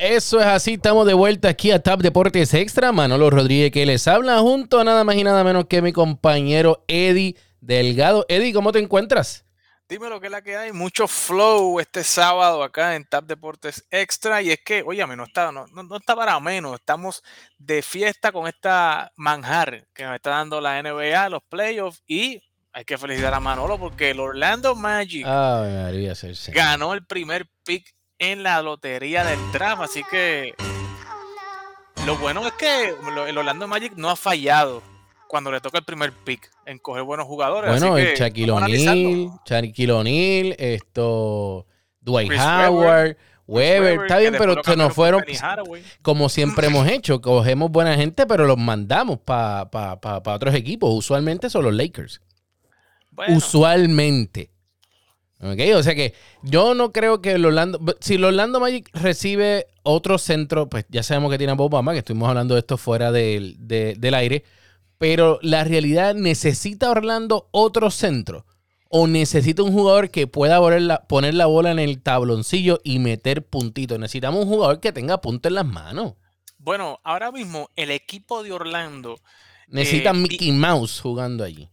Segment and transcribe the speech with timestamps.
[0.00, 2.90] Eso es así, estamos de vuelta aquí a Tap Deportes Extra.
[2.90, 6.86] Manolo Rodríguez que les habla junto a nada más y nada menos que mi compañero
[6.88, 8.24] Eddie Delgado.
[8.30, 9.44] Eddie, ¿cómo te encuentras?
[9.90, 10.72] Dime lo que es la que hay.
[10.72, 14.40] Mucho flow este sábado acá en Tap Deportes Extra.
[14.40, 16.76] Y es que, oye, no está, no, no, está para menos.
[16.76, 17.22] Estamos
[17.58, 22.02] de fiesta con esta manjar que nos está dando la NBA, los playoffs.
[22.06, 22.42] Y
[22.72, 25.26] hay que felicitar a Manolo porque el Orlando Magic
[26.54, 29.82] ganó el primer pick en la lotería del draft.
[29.82, 30.54] Así que
[32.06, 32.94] lo bueno es que
[33.28, 34.82] el Orlando Magic no ha fallado
[35.26, 37.70] cuando le toca el primer pick en coger buenos jugadores.
[37.70, 41.66] Bueno, el Shaquille O'Neal, Shaquille O'Neal, esto,
[42.00, 43.16] Dwight Howard.
[43.46, 45.24] Weber, está bien, pero se nos fueron
[46.02, 47.20] como siempre hemos hecho.
[47.20, 49.68] Cogemos buena gente, pero los mandamos para
[50.24, 50.94] otros equipos.
[50.94, 52.20] Usualmente son los Lakers.
[53.28, 54.52] Usualmente.
[55.40, 57.80] O sea que yo no creo que el Orlando.
[58.00, 61.92] Si el Orlando Magic recibe otro centro, pues ya sabemos que tiene a Bob Obama,
[61.92, 64.44] que estuvimos hablando de esto fuera del, del aire.
[64.98, 68.44] Pero la realidad necesita Orlando otro centro.
[68.90, 72.98] O necesita un jugador que pueda poner la, poner la bola en el tabloncillo y
[72.98, 73.98] meter puntitos.
[73.98, 76.14] Necesitamos un jugador que tenga punto en las manos.
[76.58, 79.18] Bueno, ahora mismo el equipo de Orlando.
[79.68, 81.70] Necesita eh, Mickey Mouse jugando allí.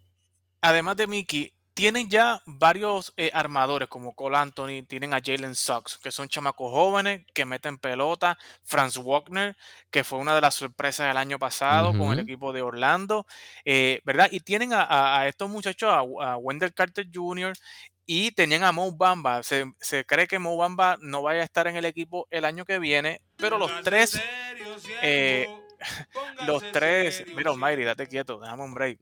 [0.62, 6.00] Además de Mickey, tienen ya varios eh, armadores como Cole Anthony, tienen a Jalen Sox,
[6.00, 9.56] que son chamacos jóvenes que meten pelota, Franz Wagner,
[9.92, 13.28] que fue una de las sorpresas del año pasado con el equipo de Orlando,
[13.64, 14.28] eh, ¿verdad?
[14.31, 17.53] Y tienen a, estos muchachos, a, Wendell Carter Jr.
[18.08, 19.44] y tenían a Mo Bamba.
[19.44, 19.67] Se,
[20.08, 23.22] cree que Mo Bamba no vaya a estar en el equipo el año que viene,
[23.36, 24.20] pero los tres...
[25.03, 25.48] Eh,
[26.48, 29.00] los tres, mira, Mayri, date quieto, déjame un break.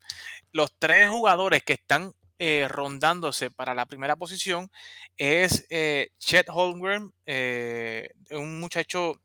[0.52, 4.70] Los tres jugadores que están eh, rondándose para la primera posición
[5.18, 9.22] es eh, Chet Holmgren, eh, un muchacho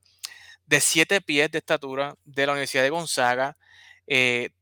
[0.67, 3.57] de 7 pies de estatura de la Universidad de Gonzaga.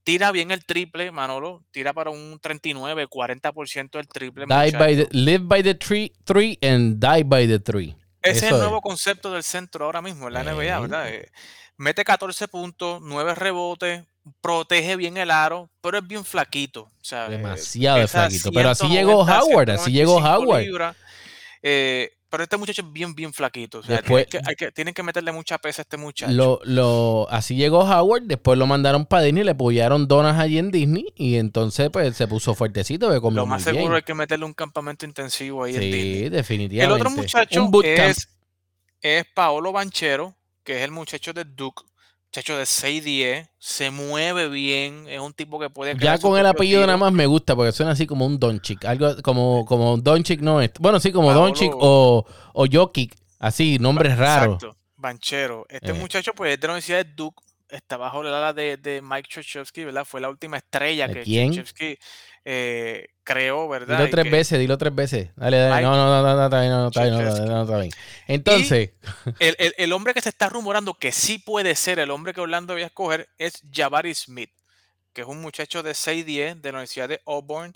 [0.03, 1.63] tira bien el triple, Manolo.
[1.71, 4.47] Tira para un 39, 40% del triple.
[5.11, 7.97] live by the tree, three and die by the three.
[8.23, 11.11] Ese es el nuevo concepto del centro ahora mismo en la NBA, ¿verdad?
[11.77, 14.05] mete 14 puntos, 9 rebotes,
[14.41, 16.91] protege bien el aro, pero es bien flaquito.
[17.29, 18.51] Demasiado flaquito.
[18.53, 20.95] Pero así llegó Howard, así llegó Howard.
[21.63, 23.81] Eh, pero este muchacho es bien, bien flaquito.
[24.75, 26.31] tienen, que, meterle mucha pesa a este muchacho.
[26.31, 30.71] Lo, lo, así llegó Howard, después lo mandaron para Disney, le apoyaron donas allí en
[30.71, 33.11] Disney y entonces pues se puso fuertecito.
[33.31, 36.15] Lo más seguro es que meterle un campamento intensivo ahí en Disney.
[36.25, 36.95] Sí, definitivamente.
[36.95, 38.29] El otro muchacho es,
[39.01, 41.83] es Paolo Banchero, que es el muchacho de Duke
[42.31, 45.97] Chacho de 6'10, se mueve bien, es un tipo que puede...
[45.99, 49.17] Ya con el apellido nada más me gusta, porque suena así como un Donchik, algo
[49.23, 50.71] como, como Donchik no es...
[50.79, 54.57] Bueno, sí, como Donchik o, o Jokic, así, nombres raros.
[54.57, 55.65] Exacto, Banchero.
[55.71, 55.95] Este eh.
[55.95, 59.29] muchacho pues es de la Universidad de Duke, está bajo la ala de, de Mike
[59.29, 60.05] Krzyzewski, ¿verdad?
[60.05, 61.99] Fue la última estrella que Krzyzewski
[62.45, 63.99] eh, creó, ¿verdad?
[63.99, 65.31] Dilo tres veces, dilo tres veces.
[65.37, 65.83] Dale, dale.
[65.83, 67.93] no, no, no, no, no, está bien, no, está bien, no, está bien.
[68.27, 68.93] Entonces.
[69.39, 72.41] El, el, el, hombre que se está rumorando que sí puede ser el hombre que
[72.41, 74.51] Orlando voy a escoger es Jabari Smith,
[75.13, 77.75] que es un muchacho de 6'10 de la Universidad de Auburn.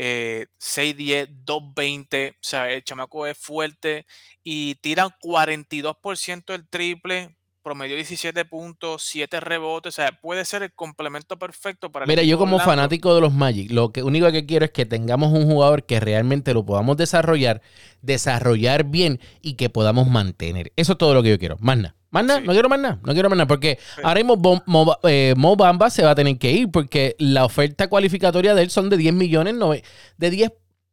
[0.00, 4.06] Eh, 6'10, 2'20, o sea, el chamaco es fuerte
[4.44, 7.36] y tira 42% del triple,
[7.68, 12.22] promedio 17 puntos, 7 rebotes, o sea, puede ser el complemento perfecto para el Mira,
[12.22, 15.44] yo como fanático de los Magic, lo que único que quiero es que tengamos un
[15.44, 17.60] jugador que realmente lo podamos desarrollar,
[18.00, 20.72] desarrollar bien y que podamos mantener.
[20.76, 21.58] Eso es todo lo que yo quiero.
[21.60, 21.94] Más nada.
[22.10, 24.62] Más nada, no quiero más nada, no quiero más nada, porque ahora mismo
[25.02, 28.70] eh, Mo, Bamba se va a tener que ir porque la oferta cualificatoria de él
[28.70, 29.54] son de 10 millones,
[30.16, 30.52] de 10,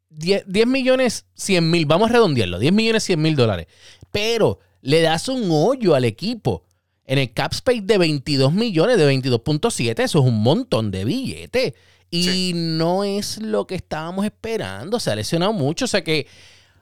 [0.09, 3.67] 10, 10 millones 100 mil, vamos a redondearlo, 10 millones 100 mil dólares.
[4.11, 6.63] Pero le das un hoyo al equipo.
[7.07, 11.73] En el cap space de 22 millones, de 22.7, eso es un montón de billetes.
[12.09, 14.99] Y no es lo que estábamos esperando.
[14.99, 15.85] Se ha lesionado mucho.
[15.85, 16.27] O sea que,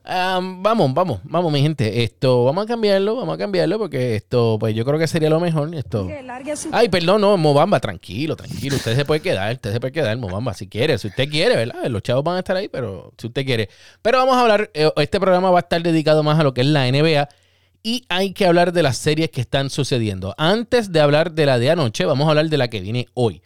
[0.06, 2.03] vamos, vamos, vamos, mi gente.
[2.03, 5.40] Esto, vamos a cambiarlo, vamos a cambiarlo porque esto, pues yo creo que sería lo
[5.40, 5.73] mejor.
[5.73, 6.08] Esto.
[6.72, 8.76] Ay, perdón, no, Mobamba, tranquilo, tranquilo.
[8.76, 10.97] Usted se puede quedar, usted se puede quedar, Mobamba, si quiere.
[10.97, 11.85] Si usted quiere, ¿verdad?
[11.85, 13.70] Los chavos van a estar ahí, pero si usted quiere.
[14.02, 16.61] Pero vamos a hablar, eh, este programa va a estar dedicado más a lo que
[16.61, 17.29] es la NBA
[17.84, 20.34] y hay que hablar de las series que están sucediendo.
[20.38, 23.41] Antes de hablar de la de anoche, vamos a hablar de la que viene hoy.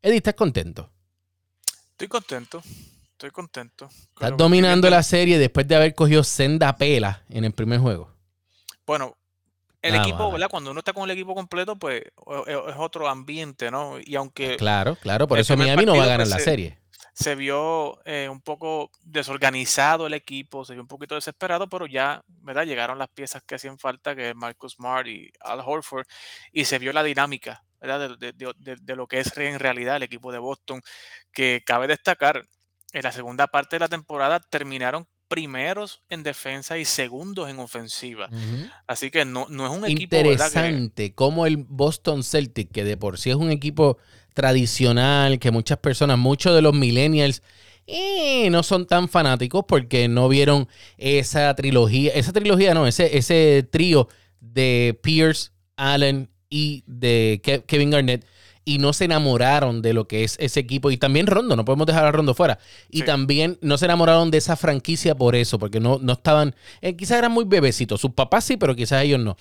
[0.00, 0.90] Eddie, ¿estás contento?
[1.90, 2.62] Estoy contento.
[3.12, 3.88] Estoy contento.
[3.90, 8.10] Estás dominando la serie después de haber cogido senda pela en el primer juego.
[8.86, 9.16] Bueno,
[9.82, 10.48] el ah, equipo, ¿verdad?
[10.50, 12.02] Cuando uno está con el equipo completo, pues
[12.46, 13.98] es otro ambiente, ¿no?
[14.04, 14.56] Y aunque.
[14.56, 16.78] Claro, claro, por eso Miami no va a ganar la serie.
[17.18, 22.22] Se vio eh, un poco desorganizado el equipo, se vio un poquito desesperado, pero ya,
[22.42, 22.66] ¿verdad?
[22.66, 26.04] Llegaron las piezas que hacían falta, que es Marcus Smart y Al Horford,
[26.52, 28.18] y se vio la dinámica, ¿verdad?
[28.18, 30.82] De, de- de- de lo que es en realidad el equipo de Boston,
[31.32, 32.42] que cabe destacar,
[32.92, 38.28] en la segunda parte de la temporada terminaron primeros en defensa y segundos en ofensiva.
[38.86, 40.52] Así que no, no es un equipo, ¿verdad?
[40.52, 43.96] Que, Interesante cómo el Boston Celtic, que de por sí es un equipo
[44.36, 47.42] tradicional, que muchas personas, muchos de los millennials,
[47.86, 50.68] eh, no son tan fanáticos porque no vieron
[50.98, 54.08] esa trilogía, esa trilogía no, ese, ese trío
[54.40, 58.26] de Pierce, Allen y de Ke- Kevin Garnett
[58.64, 61.86] y no se enamoraron de lo que es ese equipo y también Rondo, no podemos
[61.86, 62.58] dejar a Rondo fuera
[62.90, 63.04] y Sí.
[63.04, 67.18] también no se enamoraron de esa franquicia por eso, porque no, no estaban, eh, quizás
[67.18, 69.36] eran muy bebecitos, sus papás sí, pero quizás ellos no.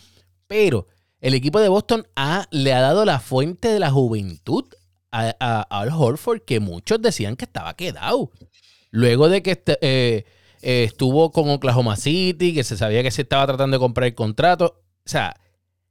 [0.48, 0.88] Pero
[1.20, 4.66] el equipo de Boston ha, le ha dado la fuente de la juventud
[5.22, 8.32] a, a- Al Horford que muchos decían que estaba quedado.
[8.92, 10.26] Luego de que este- eh,
[10.62, 14.16] eh, estuvo con Oklahoma City, que se sabía que se estaba tratando de comprar el
[14.16, 14.84] contrato.
[15.06, 15.36] O sea,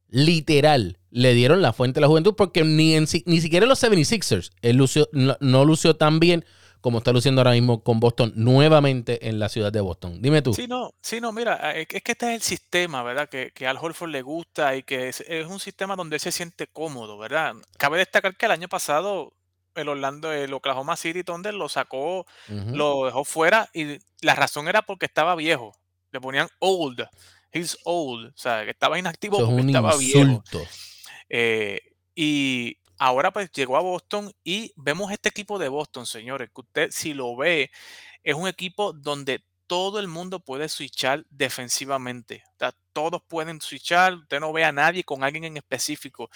[0.08, 4.50] literal, le dieron la fuente de la juventud porque ni, en ni siquiera los 76ers
[4.62, 6.44] él lució- no lució tan bien
[6.84, 10.20] como está luciendo ahora mismo con Boston nuevamente en la ciudad de Boston.
[10.20, 10.52] Dime tú.
[10.52, 13.26] Sí, no, sí, no, mira, ah, es que es este es el sistema, ¿verdad?
[13.26, 16.30] Que, que Al Horford le gusta y que es, es un sistema donde él se
[16.30, 17.54] siente cómodo, ¿verdad?
[17.78, 19.32] Cabe destacar que el año pasado
[19.74, 24.82] el Orlando, el Oklahoma City Thunder lo sacó, lo dejó fuera y la razón era
[24.82, 25.74] porque estaba viejo.
[26.12, 27.02] Le ponían old,
[27.50, 30.18] he's old, o sea, que estaba inactivo Eso es porque un estaba viejo.
[30.18, 30.62] insulto.
[31.30, 31.80] Eh,
[32.14, 36.90] y ahora pues llegó a Boston y vemos este equipo de Boston, señores, que usted
[36.90, 37.70] si lo ve,
[38.22, 42.44] es un equipo donde todo el mundo puede switchar defensivamente.
[42.92, 46.30] Todos pueden switchar, usted no ve a nadie con alguien en específico.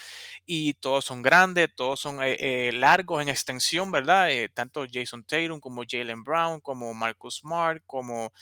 [0.45, 4.31] Y todos son grandes, todos son eh, eh, largos en extensión, ¿verdad?
[4.31, 8.33] Eh, tanto Jason Tatum como Jalen Brown, como Marcus Smart, como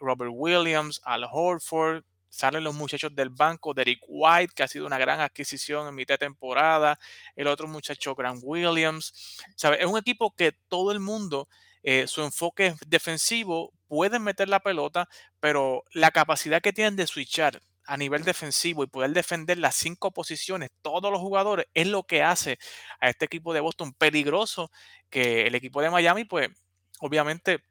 [0.00, 2.04] Robert Williams, Al Horford.
[2.32, 6.14] Salen los muchachos del banco, Derek White, que ha sido una gran adquisición en mitad
[6.14, 6.98] de temporada.
[7.36, 9.38] El otro muchacho, Grant Williams.
[9.54, 9.78] ¿Sabe?
[9.80, 11.46] Es un equipo que todo el mundo
[11.82, 17.06] eh, su enfoque es defensivo, pueden meter la pelota, pero la capacidad que tienen de
[17.06, 22.04] switchar a nivel defensivo y poder defender las cinco posiciones, todos los jugadores, es lo
[22.04, 22.58] que hace
[22.98, 24.70] a este equipo de Boston peligroso,
[25.10, 26.48] que el equipo de Miami, pues
[27.00, 27.62] obviamente,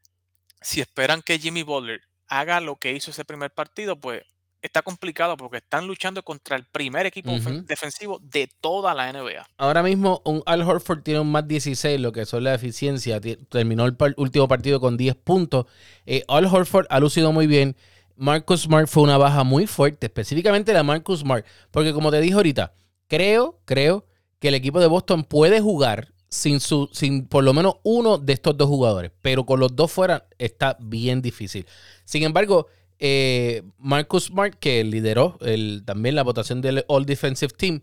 [0.62, 4.24] si esperan que Jimmy Butler haga lo que hizo ese primer partido, pues
[4.62, 7.31] está complicado porque están luchando contra el primer equipo
[7.66, 9.48] defensivo de toda la NBA.
[9.58, 13.19] Ahora mismo un Al Horford tiene un más 16, lo que son la eficiencia.
[13.50, 15.66] Terminó el par- último partido con 10 puntos.
[16.06, 17.75] Eh, Al Horford ha lucido muy bien.
[18.16, 21.46] Marcus Smart fue una baja muy fuerte, específicamente la Marcus Smart.
[21.72, 22.74] Porque como te dije ahorita,
[23.08, 24.06] creo, creo
[24.40, 28.34] que el equipo de Boston puede jugar sin, su, sin por lo menos uno de
[28.34, 29.12] estos dos jugadores.
[29.22, 31.66] Pero con los dos fuera está bien difícil.
[32.06, 32.68] Sin embargo,
[33.03, 37.81] eh, Marcus Smart, que lideró el- también la votación del All Defensive Team,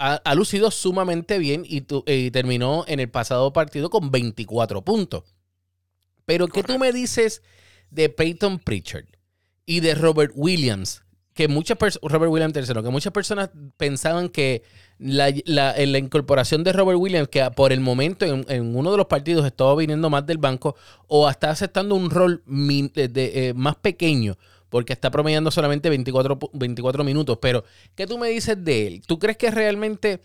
[0.00, 4.82] ha, ha lucido sumamente bien y, tu- y terminó en el pasado partido con 24
[4.84, 5.22] puntos.
[6.26, 7.40] Pero ¿qué tú me dices
[7.90, 9.06] de Peyton Pritchard
[9.64, 11.02] y de Robert Williams?
[11.34, 14.64] Que muchas personas, Robert Williams tercero, que muchas personas pensaban que
[14.98, 18.96] la, la- la incorporación de Robert Williams, que por el momento en, en uno de
[18.96, 23.08] los partidos estaba viniendo más del banco o hasta aceptando un rol min- de-
[23.48, 24.36] eh, más pequeño,
[24.68, 27.38] porque está promediando solamente 24, pu- 24 minutos.
[27.40, 27.64] Pero,
[27.94, 29.02] ¿qué tú me dices de él?
[29.06, 30.20] ¿Tú crees que realmente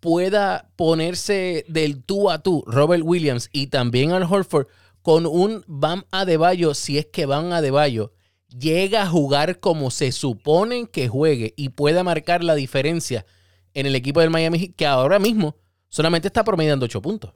[0.00, 4.66] pueda ponerse del tú a tú Robert Williams y también Al Horford
[5.02, 8.12] con un Bam Adebayo, si es que Bam Adebayo
[8.48, 13.26] llega a jugar como se supone que juegue y pueda marcar la diferencia
[13.74, 15.56] en el equipo del Miami Heat, que ahora mismo
[15.88, 17.32] solamente está promediando 8 puntos?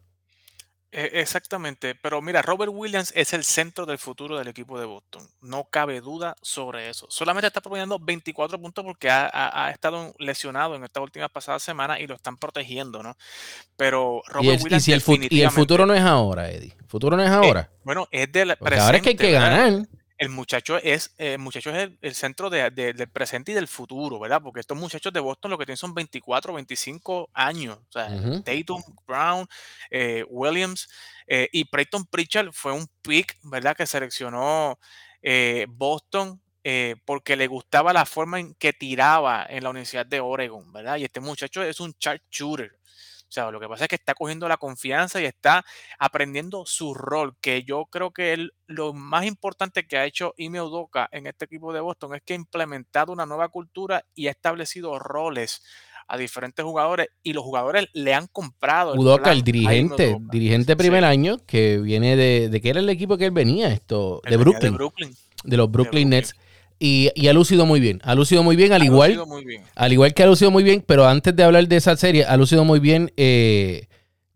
[0.90, 5.22] E- Exactamente, pero mira, Robert Williams es el centro del futuro del equipo de Boston.
[5.42, 7.06] No cabe duda sobre eso.
[7.10, 11.62] Solamente está promediando 24 puntos porque ha, ha- ha estado lesionado en estas últimas pasadas
[11.62, 13.16] semanas y lo están protegiendo, ¿no?
[13.76, 16.74] Pero Y Robert el, y Williams si el, y el futuro no es ahora, Eddie.
[16.80, 17.70] El futuro no es eh, ahora.
[17.84, 19.88] bueno, es del Porque ahora es que hay presente, que ganar.
[20.18, 23.54] El muchacho es, eh, el muchacho es el, el centro de- de- del presente y
[23.54, 24.42] del futuro, ¿verdad?
[24.42, 27.78] Porque estos muchachos de Boston lo que tienen son 24, 25 años.
[27.78, 28.42] O sea, Ujú.
[28.42, 29.46] Tatum, Brown,
[29.90, 30.88] eh, Williams
[31.26, 33.76] eh, y Peyton Pritchard fue un pick, ¿verdad?
[33.76, 34.78] Que seleccionó
[35.22, 40.20] eh, Boston eh, porque le gustaba la forma en que tiraba en la Universidad de
[40.20, 40.96] Oregon, ¿verdad?
[40.96, 42.77] Y este muchacho es un chart shooter.
[43.28, 45.62] O sea, lo que pasa es que está cogiendo la confianza y está
[45.98, 50.62] aprendiendo su rol, que yo creo que el- lo más importante que ha hecho Ime
[50.62, 54.30] Udoka en este equipo de Boston es que ha implementado una nueva cultura y ha
[54.30, 55.62] establecido roles
[56.10, 58.94] a diferentes jugadores y los jugadores le han comprado.
[58.94, 62.60] Udoka, el, dirigente, dirigente primer año, que viene de, de.
[62.62, 63.68] ¿Qué era el equipo que él venía?
[63.68, 66.34] Esto, de Brooklyn, de los Brooklyn, Nets.
[66.80, 68.00] Y, y, ha lucido muy bien.
[68.04, 69.20] Ha lucido muy bien, al igual.
[69.74, 72.36] Al igual que ha lucido muy bien, pero antes de hablar de esa serie, ha
[72.36, 73.88] lucido muy bien eh,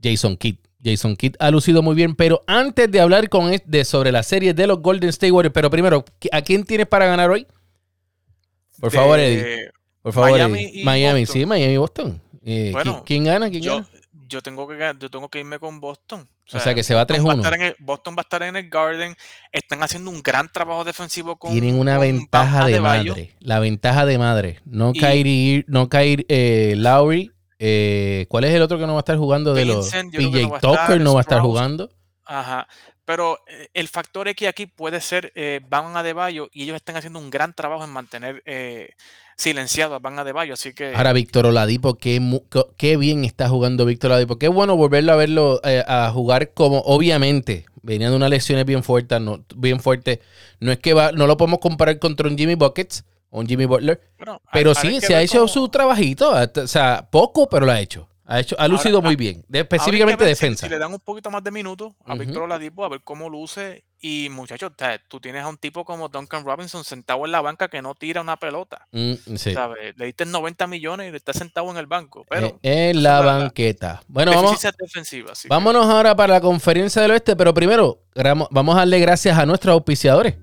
[0.03, 0.57] Jason Kidd.
[0.85, 4.55] Jason Kidd ha lucido muy bien, pero antes de hablar con de, sobre la serie
[4.55, 7.47] de los Golden State Warriors, pero primero, ¿a quién tienes para ganar hoy?
[8.81, 9.71] Por favor, Eddie.
[10.03, 12.21] Por favor, Miami, Miami sí, Miami y Boston.
[12.45, 13.49] Eh, ¿quién, gana?
[13.49, 13.89] ¿Quién yo, gana?
[14.27, 16.27] Yo tengo, que, yo tengo que irme con Boston.
[16.53, 17.77] O sea, que se va 3-1.
[17.79, 19.17] Boston va a estar en el Garden.
[19.53, 21.53] Están haciendo un gran trabajo defensivo con.
[21.53, 23.37] Tienen una ventaja de, madre.
[23.41, 24.61] La ventaja de madre.
[24.65, 27.33] No caer, no caer eh, Lowry
[27.65, 31.01] eh, ¿Cuál es el otro que no va a estar jugando de los PJ Tucker
[31.01, 31.91] no va a estar jugando?
[32.25, 32.67] Ajá.
[33.13, 37.19] Pero eh, el factor X aquí puede ser eh, Van Adebayo y ellos están haciendo
[37.19, 38.95] un gran trabajo en mantener eh,
[39.37, 40.95] silenciado a Van Adebayo, así que...
[40.95, 42.23] Ahora Víctor Oladipo, qué,
[42.79, 44.39] qué bien está jugando Víctor Oladipo.
[44.39, 49.21] Qué bueno volverlo a verlo a jugar como, obviamente, venía de una lesión bien fuerte,
[49.21, 50.23] no, bien fuerte.
[50.61, 54.01] No es que va, no lo podemos comparar contra un Jimmy Buckets, un Jimmy Butler.
[54.55, 56.33] pero sí, se ha hecho su trabajito.
[56.33, 58.09] O sea, poco, pero lo ha hecho.
[58.25, 60.67] Ha, hecho, ha lucido muy bien, específicamente defensa.
[60.67, 63.85] Si, le dan un poquito más de minutos a Víctor Oladipo, a ver cómo luce.
[64.05, 64.73] Y muchachos,
[65.09, 68.21] tú tienes a un tipo como Duncan Robinson sentado en la banca que no tira
[68.21, 68.87] una pelota.
[68.91, 69.13] Mm,
[69.97, 72.25] le diste 90 millones y está sentado en el banco.
[72.29, 74.03] Pero, eh, en la banqueta.
[74.09, 74.61] Bueno, vamos,
[75.49, 78.03] vámonos ahora para la conferencia del oeste, pero primero
[78.51, 80.37] vamos a darle gracias a nuestros auspiciadores.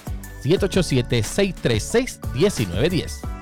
[0.43, 3.34] 787-636-1910.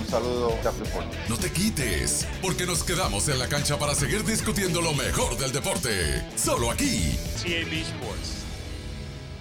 [0.00, 1.06] Un saludo, Top Sport.
[1.28, 5.52] No te quites, porque nos quedamos en la cancha para seguir discutiendo lo mejor del
[5.52, 6.24] deporte.
[6.34, 7.16] Solo aquí.
[7.36, 8.44] TAB Sports.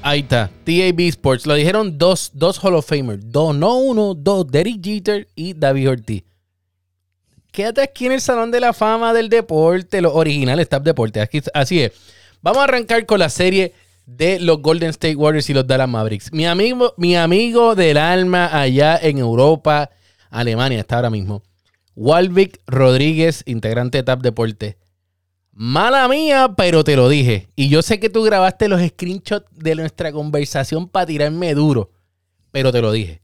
[0.04, 1.48] Ahí está, TAB Sports.
[1.48, 3.24] Lo dijeron dos, dos Hall of Famers.
[3.26, 4.46] Dos, no uno, dos.
[4.48, 6.24] Derek Jeter y David Ortiz.
[7.52, 11.22] Quédate aquí en el Salón de la Fama del Deporte, los originales Top Deporte.
[11.22, 11.92] Aquí, así es.
[12.44, 13.74] Vamos a arrancar con la serie
[14.06, 16.34] de los Golden State Warriors y los Dallas Mavericks.
[16.34, 19.90] Mi amigo, mi amigo del alma allá en Europa,
[20.30, 21.42] Alemania, está ahora mismo.
[21.96, 24.78] Walvick Rodríguez, integrante de TAP Deporte.
[25.54, 27.48] Mala mía, pero te lo dije.
[27.56, 31.92] Y yo sé que tú grabaste los screenshots de nuestra conversación para tirarme duro.
[32.52, 33.22] Pero te lo dije.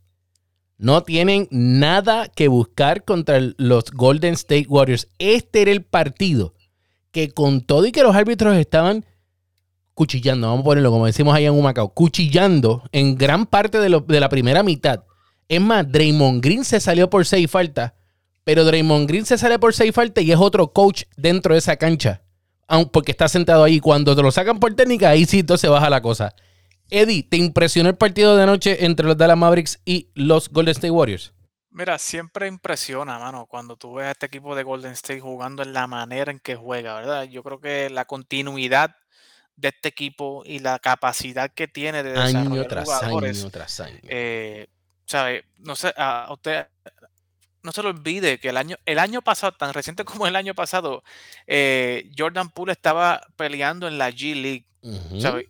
[0.77, 5.09] No tienen nada que buscar contra los Golden State Warriors.
[5.17, 6.53] Este era el partido
[7.11, 9.05] que con todo y que los árbitros estaban
[9.93, 14.19] cuchillando, vamos a ponerlo como decimos allá en Humacao, cuchillando en gran parte de, de
[14.19, 15.03] la primera mitad.
[15.49, 17.93] Es más, Draymond Green se salió por seis faltas,
[18.43, 21.75] pero Draymond Green se sale por seis faltas y es otro coach dentro de esa
[21.75, 22.21] cancha,
[22.91, 23.79] porque está sentado ahí.
[23.79, 26.33] Cuando te lo sacan por técnica, ahí sí se baja la cosa.
[26.89, 30.91] Eddie, ¿te impresionó el partido de anoche entre los Dallas Mavericks y los Golden State
[30.91, 31.33] Warriors?
[31.79, 35.71] Mira, siempre impresiona, mano, cuando tú ves a este equipo de Golden State jugando en
[35.71, 37.23] la manera en que juega, ¿verdad?
[37.23, 38.97] Yo creo que la continuidad
[39.55, 43.97] de este equipo y la capacidad que tiene de año tras jugadores, año tras año.
[44.03, 44.67] Eh,
[45.05, 45.45] ¿sabe?
[45.59, 46.67] No sé, a usted
[47.63, 50.53] no se lo olvide que el año, el año pasado, tan reciente como el año
[50.53, 51.05] pasado,
[51.47, 54.65] eh, Jordan Poole estaba peleando en la G League.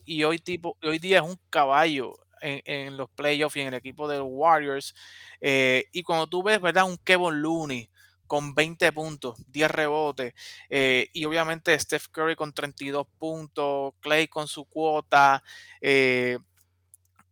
[0.05, 4.07] Y hoy, tipo, hoy día es un caballo en, los playoffs y en el equipo
[4.07, 4.95] de Warriors.
[5.41, 6.85] Eh, y cuando tú ves, ¿verdad?
[6.85, 7.89] Un Kevin Looney
[8.27, 10.33] con 20 puntos, 10 rebotes,
[10.69, 15.43] eh, y obviamente Steph Curry con 32 puntos, Clay con su cuota.
[15.81, 16.37] Eh,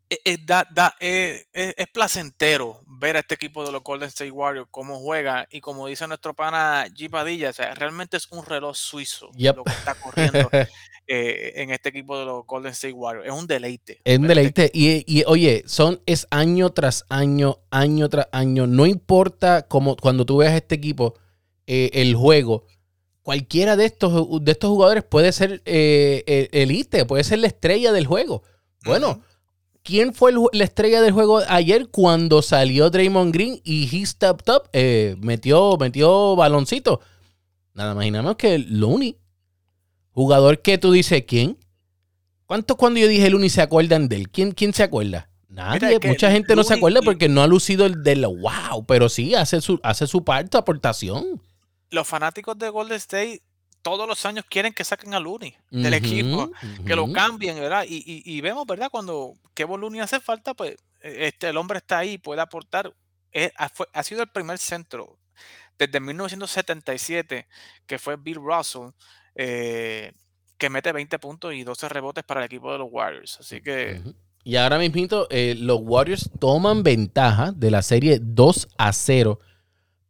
[0.10, 5.60] es, es, placentero ver a este equipo de los Golden State Warriors cómo juega y
[5.60, 9.72] como dice nuestro pana G Padilla, o sea, realmente es un reloj suizo lo que
[9.72, 10.50] está corriendo
[11.08, 13.28] eh, en este equipo de los Golden State Warriors.
[13.28, 14.02] Es un deleite.
[14.04, 14.72] Es un deleite.
[14.74, 18.68] Y, oye, son, es año tras año, año tras año.
[18.68, 21.16] No importa cómo, cuando tú veas este equipo,
[21.66, 22.66] eh, el juego,
[23.24, 28.06] cualquiera de estos, de estos jugadores puede ser eh, elite, puede ser la estrella del
[28.06, 28.44] juego.
[28.86, 29.22] Bueno,
[29.88, 34.70] ¿quién fue la estrella del juego ayer cuando salió Draymond Green y he stepped up,
[35.22, 37.00] metió, metió baloncito?
[37.74, 39.18] Nada más y nada más que Looney.
[40.12, 41.58] Jugador que tú dices, ¿quién?
[42.46, 44.30] ¿Cuántos cuando yo dije Looney se acuerdan de él?
[44.30, 45.30] ¿Quién, quién se acuerda?
[45.48, 46.00] Nadie.
[46.06, 49.62] Mucha gente no se acuerda porque no ha lucido el del wow, pero sí hace
[49.62, 51.42] su, hace su parte, aportación.
[51.90, 53.42] Los fanáticos de Golden State
[53.90, 56.52] todos los años quieren que saquen a Looney del equipo,
[56.86, 57.86] que lo cambien, ¿verdad?
[57.88, 58.90] Y, vemos, ¿verdad?
[58.92, 62.94] Cuando Kevin Looney hace falta, pues e, este, el hombre está ahí, puede aportar.
[63.94, 65.18] ha sido el primer centro
[65.80, 67.48] desde 1977,
[67.86, 68.90] que fue Bill Russell,
[69.36, 70.12] eh,
[70.58, 73.40] que mete 20 puntos y 12 rebotes para el equipo de los Warriors.
[73.40, 74.02] Así que.
[74.44, 79.40] Y ahora mismo eh, los Warriors toman ventaja de la serie 2 a 0.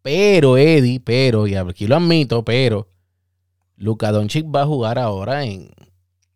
[0.01, 2.96] Pero, Eddie, pero, y aquí lo admito, pero
[3.77, 5.71] Luka Doncic va a jugar ahora en,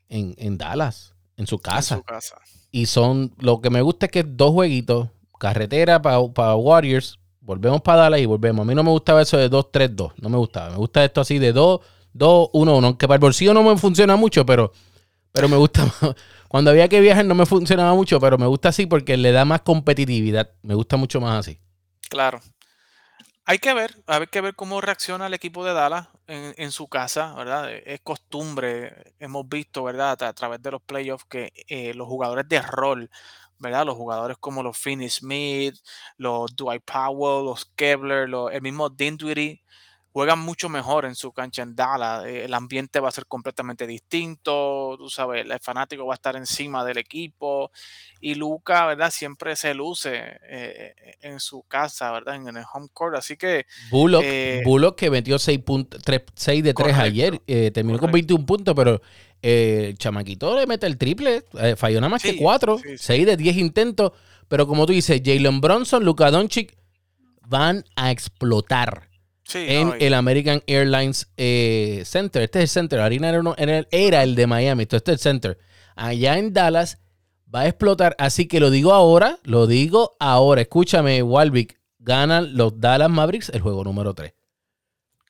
[0.08, 1.96] en, Dallas, en su, casa.
[1.96, 2.38] en su casa.
[2.72, 8.04] Y son, lo que me gusta es que dos jueguitos, carretera para Warriors, volvemos para
[8.04, 8.64] Dallas y volvemos.
[8.64, 10.70] A mí no me gustaba eso de 2-3-2, no me gustaba.
[10.70, 11.82] Me gusta esto así de 2
[12.14, 12.88] 2, 1, 1.
[12.88, 14.72] Aunque para el bolsillo no me funciona mucho, pero,
[15.32, 15.86] pero me gusta.
[16.48, 19.46] Cuando había que viajar no me funcionaba mucho, pero me gusta así porque le da
[19.46, 20.52] más competitividad.
[20.62, 21.60] Me gusta mucho más así.
[22.10, 22.42] Claro.
[23.46, 27.34] Hay que ver, hay que ver cómo reacciona el equipo de Dallas en, su casa,
[27.36, 27.72] ¿verdad?
[27.72, 30.22] Es costumbre, hemos visto, ¿verdad?
[30.24, 33.10] A, través de los playoffs que eh, los jugadores de rol,
[33.60, 33.86] ¿verdad?
[33.86, 35.76] Los jugadores como los Finney Smith,
[36.18, 39.62] los Dwight Powell, los Kevler, el mismo Dinwiddie,
[40.12, 42.26] juegan mucho mejor en su cancha en Dallas.
[42.26, 44.96] Eh, el ambiente va a ser completamente distinto.
[44.98, 47.72] Tú sabes, el fanático va a estar encima del equipo.
[48.20, 49.10] Y Luca, ¿verdad?
[49.10, 52.36] Siempre se luce eh, eh, en su casa, ¿verdad?
[52.36, 53.16] En, el home court.
[53.16, 53.66] Así que.
[53.90, 55.60] Bullock, que metió 6,
[56.36, 57.40] 6 de 3 ayer.
[57.74, 59.02] terminó con 21 puntos, pero
[59.42, 61.46] el chamaquito le mete el triple.
[61.78, 62.80] falló nada más que 4.
[62.98, 64.12] 6 de 10 intentos.
[64.50, 66.76] Pero como tú dices, Jalen Bronson, Luca Doncic
[67.48, 69.11] van a explotar
[69.54, 72.44] en el American Airlines eh, Center.
[72.44, 73.00] Este es el Center.
[73.00, 74.84] La harina era, era, el de Miami.
[74.84, 75.58] Esto este es el Center.
[75.96, 77.00] Allá en Dallas
[77.54, 78.16] va a explotar.
[78.18, 79.40] Así que lo digo ahora.
[79.44, 80.62] Lo digo ahora.
[80.62, 81.80] Escúchame, Walvick.
[82.00, 84.34] Ganan los Dallas Mavericks el juego número 3.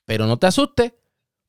[0.04, 0.92] Pero no te asustes.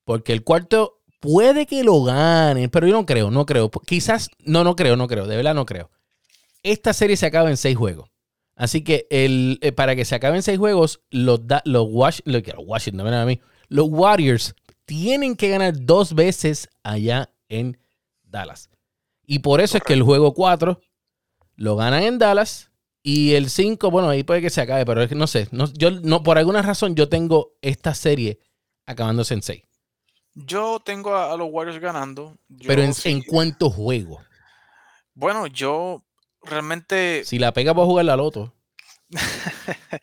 [0.04, 2.70] Porque el cuarto puede que lo ganen.
[2.70, 3.70] Pero yo no creo, no creo.
[3.70, 5.28] Quizás, no, no creo, no creo.
[5.28, 5.90] De verdad no creo.
[6.62, 8.13] Esta serie se acaba en seis juegos.
[8.56, 13.42] Así que el, eh, para que se acaben seis juegos, los, los, Washington, a mí,
[13.68, 17.80] los Warriors tienen que ganar dos veces allá en
[18.24, 18.70] Dallas.
[19.26, 20.80] Y por eso es que el juego 4
[21.56, 22.70] lo ganan en Dallas.
[23.06, 25.50] Y el 5, bueno, ahí puede que se acabe, pero es que no sé.
[25.52, 28.40] No, yo, no, por alguna razón yo tengo esta serie
[28.86, 29.64] acabándose en 6.
[30.36, 32.38] Yo tengo a, los Warriors ganando.
[32.66, 34.22] pero en, en cuánto juego.
[35.14, 36.04] Bueno, yo
[36.44, 37.24] realmente.
[37.26, 38.54] Si la pega, a jugar la loto.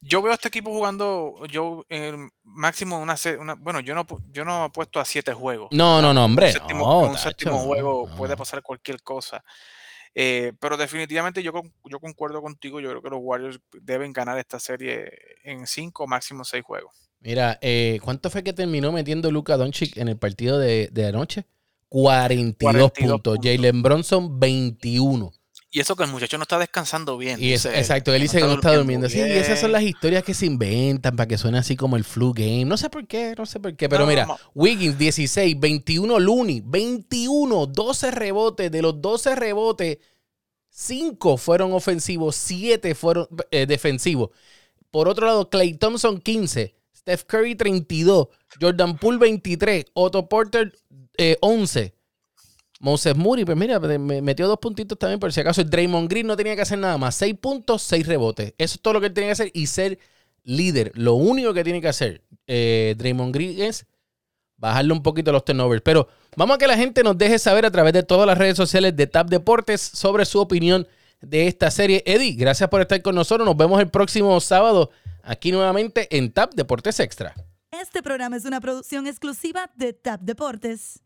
[0.00, 4.44] yo veo a este equipo jugando, yo en máximo una, una, bueno, yo no yo
[4.44, 5.68] no apuesto a siete juegos.
[5.72, 6.46] No, no, no, hombre.
[6.46, 9.42] Un séptimo, juego puede pasar cualquier cosa.
[10.14, 11.52] Eh, pero definitivamente yo,
[11.84, 15.10] yo concuerdo contigo, yo creo que los Warriors deben ganar esta serie
[15.44, 16.94] en cinco, máximo seis juegos.
[17.20, 21.44] Mira, eh, ¿cuánto fue que terminó metiendo Luka Doncic en el partido de, de anoche?
[21.88, 23.38] 42, puntos.
[23.42, 25.32] Jalen Bronson, 21.
[25.76, 27.38] Y eso que el muchacho no está descansando bien.
[27.38, 29.10] Y exacto, él dice que no está durmiendo.
[29.10, 32.04] Sí, y esas son las historias que se inventan para que suene así como el
[32.04, 32.64] flu game.
[32.64, 33.86] No sé por qué, no sé por qué.
[33.86, 38.72] Pero mira, Wiggins 16, 21 Looney, 21, 12 rebotes.
[38.72, 39.98] De los 12 rebotes,
[40.70, 44.30] 5 fueron ofensivos, 7 fueron eh, defensivos.
[44.90, 50.72] Por otro lado, Clay Thompson 15, Steph Curry 32, Jordan Poole 23, Otto Porter
[51.42, 51.95] 11.
[52.80, 55.64] Moses Moody, pues mira, me metió dos puntitos también por si acaso.
[55.64, 57.14] Draymond Green no tenía que hacer nada más.
[57.14, 58.54] Seis puntos, seis rebotes.
[58.58, 59.98] Eso es todo lo que él tenía que hacer y ser
[60.44, 60.92] líder.
[60.94, 63.86] Lo único que tiene que hacer eh, Draymond Green es
[64.58, 65.82] bajarle un poquito los turnovers.
[65.82, 68.56] Pero vamos a que la gente nos deje saber a través de todas las redes
[68.56, 70.86] sociales de TAP Deportes sobre su opinión
[71.20, 72.02] de esta serie.
[72.06, 73.46] Eddie, gracias por estar con nosotros.
[73.46, 74.90] Nos vemos el próximo sábado
[75.22, 77.34] aquí nuevamente en TAP Deportes Extra.
[77.70, 81.00] Este programa es una producción exclusiva de TAP Deportes.